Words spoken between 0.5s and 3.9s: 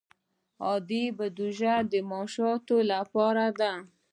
عادي بودجه د معاشاتو لپاره ده